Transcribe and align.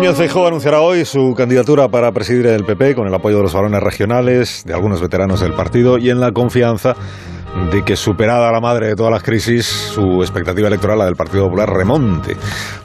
Núñez 0.00 0.16
Feijóo 0.16 0.46
anunciará 0.46 0.80
hoy 0.80 1.04
su 1.04 1.34
candidatura 1.36 1.86
para 1.88 2.10
presidir 2.10 2.46
el 2.46 2.64
PP 2.64 2.94
con 2.94 3.06
el 3.06 3.14
apoyo 3.14 3.36
de 3.36 3.42
los 3.42 3.52
varones 3.52 3.82
regionales, 3.82 4.62
de 4.64 4.72
algunos 4.72 5.02
veteranos 5.02 5.40
del 5.40 5.52
partido 5.52 5.98
y 5.98 6.08
en 6.08 6.20
la 6.20 6.32
confianza 6.32 6.96
de 7.70 7.84
que 7.84 7.96
superada 7.96 8.50
la 8.50 8.62
madre 8.62 8.86
de 8.86 8.96
todas 8.96 9.12
las 9.12 9.22
crisis, 9.22 9.66
su 9.66 10.22
expectativa 10.22 10.68
electoral, 10.68 11.00
la 11.00 11.04
del 11.04 11.16
Partido 11.16 11.44
Popular, 11.44 11.68
remonte. 11.68 12.34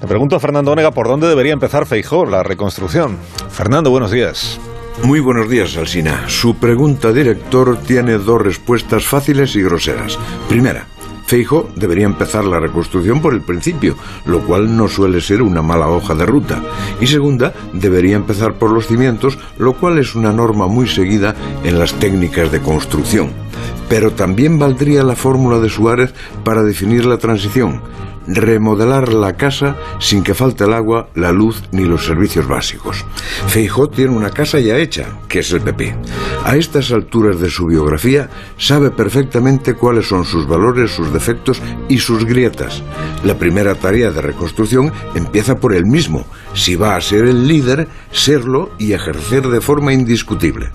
Le 0.01 0.07
pregunto 0.09 0.36
a 0.36 0.41
Fernando 0.41 0.73
Onega 0.73 0.91
por 0.91 1.07
dónde 1.07 1.29
debería 1.29 1.54
empezar 1.54 1.86
Feijóo 1.86 2.25
la 2.25 2.43
reconstrucción. 2.43 3.17
Fernando, 3.49 3.91
buenos 3.91 4.11
días. 4.11 4.59
Muy 5.01 5.21
buenos 5.21 5.49
días, 5.49 5.77
Alsina. 5.77 6.27
Su 6.27 6.57
pregunta, 6.57 7.13
director, 7.13 7.77
tiene 7.77 8.17
dos 8.17 8.41
respuestas 8.41 9.05
fáciles 9.05 9.55
y 9.55 9.63
groseras. 9.63 10.19
Primera, 10.49 10.85
Feijo 11.26 11.69
debería 11.76 12.05
empezar 12.05 12.46
la 12.46 12.60
reconstrucción 12.60 13.21
por 13.21 13.33
el 13.33 13.42
principio, 13.42 13.96
lo 14.25 14.42
cual 14.42 14.75
no 14.75 14.87
suele 14.87 15.21
ser 15.21 15.42
una 15.42 15.62
mala 15.62 15.87
hoja 15.87 16.13
de 16.16 16.25
ruta. 16.25 16.62
Y 17.02 17.07
segunda, 17.07 17.53
debería 17.73 18.16
empezar 18.16 18.53
por 18.53 18.71
los 18.71 18.88
cimientos, 18.88 19.38
lo 19.57 19.73
cual 19.73 19.98
es 19.98 20.15
una 20.15 20.31
norma 20.31 20.67
muy 20.67 20.88
seguida 20.88 21.35
en 21.63 21.79
las 21.79 21.93
técnicas 21.93 22.51
de 22.51 22.61
construcción. 22.61 23.31
Pero 23.89 24.11
también 24.11 24.59
valdría 24.59 25.03
la 25.03 25.15
fórmula 25.15 25.59
de 25.59 25.70
Suárez 25.70 26.13
para 26.43 26.63
definir 26.63 27.05
la 27.05 27.17
transición 27.17 27.81
remodelar 28.27 29.13
la 29.13 29.35
casa 29.37 29.76
sin 29.99 30.23
que 30.23 30.34
falte 30.34 30.63
el 30.63 30.73
agua, 30.73 31.09
la 31.15 31.31
luz 31.31 31.63
ni 31.71 31.84
los 31.84 32.05
servicios 32.05 32.48
básicos. 32.48 33.05
Feijó 33.48 33.89
tiene 33.89 34.15
una 34.15 34.29
casa 34.29 34.59
ya 34.59 34.77
hecha, 34.77 35.20
que 35.27 35.39
es 35.39 35.51
el 35.51 35.62
PP. 35.62 35.95
A 36.45 36.58
estas 36.58 36.91
alturas 36.91 37.40
de 37.40 37.49
su 37.49 37.66
biografía 37.66 38.30
sabe 38.59 38.91
perfectamente 38.91 39.73
cuáles 39.73 40.05
son 40.05 40.26
sus 40.26 40.48
valores, 40.48 40.91
sus 40.91 41.12
defectos 41.12 41.59
y 41.90 41.98
sus 41.98 42.23
grietas. 42.23 42.84
La 43.23 43.40
primera 43.40 43.73
tarea 43.73 44.12
de 44.12 44.21
reconstrucción 44.21 44.94
empieza 45.16 45.55
por 45.55 45.73
él 45.73 45.88
mismo. 45.88 46.23
Si 46.54 46.76
va 46.76 46.98
a 46.98 47.02
ser 47.02 47.26
el 47.26 47.48
líder, 47.48 47.88
serlo 48.12 48.70
y 48.77 48.94
ejercer 48.94 49.48
de 49.48 49.59
forma 49.59 49.91
indiscutible. 49.91 50.70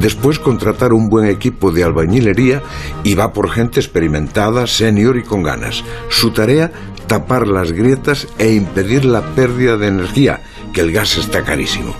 Después 0.00 0.38
contratar 0.38 0.92
un 0.92 1.08
buen 1.08 1.26
equipo 1.26 1.72
de 1.72 1.82
albañilería 1.82 2.62
y 3.02 3.14
va 3.14 3.32
por 3.32 3.50
gente 3.50 3.80
experimentada, 3.80 4.68
senior 4.68 5.16
y 5.16 5.24
con 5.24 5.42
ganas. 5.42 5.82
Su 6.08 6.30
tarea 6.30 6.70
tapar 7.06 7.46
las 7.46 7.72
grietas 7.72 8.28
e 8.38 8.52
impedir 8.52 9.04
la 9.04 9.22
pérdida 9.34 9.76
de 9.76 9.88
energía, 9.88 10.40
que 10.72 10.80
el 10.80 10.92
gas 10.92 11.16
está 11.16 11.42
carísimo. 11.42 11.94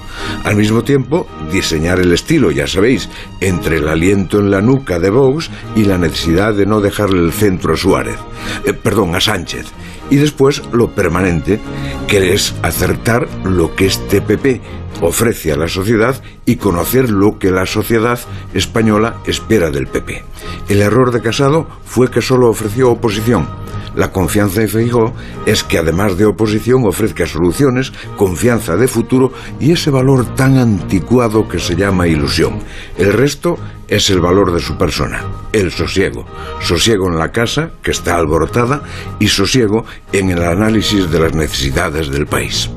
Al 0.45 0.57
mismo 0.57 0.83
tiempo, 0.83 1.27
diseñar 1.53 2.01
el 2.01 2.13
estilo, 2.13 2.51
ya 2.51 2.67
sabéis, 2.67 3.09
entre 3.41 3.79
el 3.79 3.89
aliento 3.89 4.39
en 4.39 4.51
la 4.51 4.61
nuca 4.61 4.99
de 4.99 5.11
Vox 5.11 5.51
y 5.75 5.85
la 5.85 5.99
necesidad 5.99 6.55
de 6.55 6.67
no 6.67 6.81
dejarle 6.81 7.21
el 7.21 7.33
centro 7.33 7.75
a 7.75 7.77
Suárez, 7.77 8.19
eh, 8.65 8.73
perdón, 8.73 9.15
a 9.15 9.21
Sánchez. 9.21 9.67
Y 10.11 10.17
después 10.17 10.63
lo 10.73 10.95
permanente, 10.95 11.61
que 12.07 12.33
es 12.33 12.55
acertar 12.63 13.27
lo 13.45 13.75
que 13.75 13.87
este 13.87 14.21
PP 14.21 14.61
ofrece 15.01 15.53
a 15.53 15.57
la 15.57 15.69
sociedad 15.69 16.23
y 16.45 16.57
conocer 16.57 17.11
lo 17.11 17.39
que 17.39 17.51
la 17.51 17.67
sociedad 17.67 18.19
española 18.55 19.17
espera 19.27 19.71
del 19.71 19.89
PP. 19.89 20.25
El 20.69 20.81
error 20.81 21.13
de 21.13 21.21
Casado 21.21 21.67
fue 21.85 22.11
que 22.11 22.23
solo 22.23 22.49
ofreció 22.49 22.91
oposición 22.91 23.66
la 23.97 24.13
confianza 24.13 24.61
de 24.61 24.69
Feijó 24.69 25.15
es 25.47 25.65
que 25.65 25.79
además 25.79 26.17
de 26.19 26.27
oposición 26.27 26.85
ofrezca 26.85 27.27
soluciones, 27.27 27.93
confianza 28.17 28.77
de 28.77 28.89
futuro 28.89 29.33
y 29.59 29.73
ese 29.73 29.91
valor 29.91 30.35
tan 30.35 30.59
anticuado 30.59 31.49
que 31.49 31.59
se 31.59 31.75
llama 31.75 32.07
ilusión. 32.07 32.61
El 32.99 33.13
resto 33.13 33.59
es 33.89 34.11
el 34.11 34.21
valor 34.21 34.53
de 34.53 34.61
su 34.61 34.77
persona, 34.77 35.25
el 35.53 35.73
sosiego. 35.73 36.27
Sosiego 36.61 37.09
en 37.09 37.19
la 37.19 37.33
casa, 37.33 37.71
que 37.83 37.91
está 37.91 38.17
alborotada, 38.17 38.83
y 39.19 39.29
sosiego 39.29 39.85
en 40.13 40.31
el 40.31 40.43
análisis 40.43 41.11
de 41.11 41.21
las 41.21 41.35
necesidades 41.35 42.11
del 42.11 42.27
país. 42.27 42.71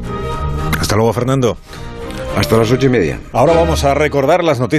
Hasta 0.80 0.96
luego, 0.96 1.12
Fernando. 1.12 1.58
Hasta 2.38 2.58
las 2.58 2.72
ocho 2.72 2.86
y 2.86 2.90
media. 2.90 3.20
Ahora 3.34 3.54
vamos 3.54 3.84
a 3.84 3.94
recordar 3.94 4.44
las 4.44 4.60
noticias. 4.60 4.68